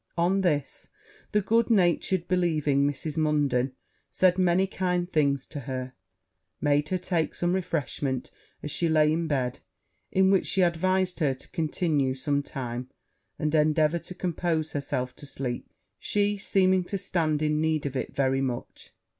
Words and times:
On 0.17 0.41
this, 0.41 0.89
the 1.31 1.41
good 1.43 1.69
natured 1.69 2.27
believing 2.27 2.87
Mrs. 2.89 3.17
Munden 3.19 3.73
said 4.09 4.39
many 4.39 4.65
kind 4.65 5.07
things 5.07 5.45
to 5.45 5.59
her 5.69 5.93
made 6.59 6.89
her 6.89 6.97
take 6.97 7.35
some 7.35 7.53
refreshment 7.53 8.31
as 8.63 8.71
she 8.71 8.89
lay 8.89 9.13
in 9.13 9.27
bed, 9.27 9.59
in 10.11 10.31
which 10.31 10.47
she 10.47 10.63
advised 10.63 11.19
her 11.19 11.35
to 11.35 11.47
continue 11.49 12.15
some 12.15 12.41
time, 12.41 12.89
and 13.37 13.53
endeavour 13.53 13.99
to 13.99 14.15
compose 14.15 14.71
herself 14.71 15.15
to 15.17 15.27
sleep, 15.27 15.69
she 15.99 16.35
seeming 16.35 16.83
to 16.85 16.97
stand 16.97 17.43
in 17.43 17.61
need 17.61 17.85
of 17.85 17.95
it 17.95 18.15
very 18.15 18.41
much. 18.41 18.91